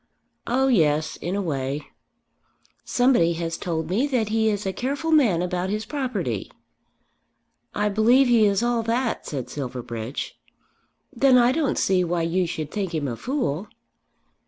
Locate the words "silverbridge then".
9.47-11.37